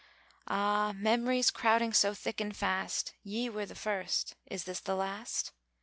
Ah, 0.47 0.93
memories 0.95 1.51
crowding 1.51 1.93
so 1.93 2.15
thick 2.15 2.41
and 2.41 2.57
fast, 2.57 3.13
Ye 3.21 3.49
were 3.51 3.67
the 3.67 3.75
first; 3.75 4.33
is 4.47 4.63
this 4.63 4.79
the 4.79 4.95
last? 4.95 5.51